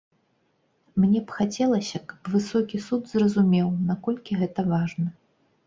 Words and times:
Мне 1.03 1.19
б 1.27 1.35
хацелася, 1.39 2.01
каб 2.13 2.33
высокі 2.37 2.81
суд 2.87 3.07
зразумеў, 3.13 3.71
наколькі 3.93 4.41
гэта 4.43 4.69
важна. 4.77 5.07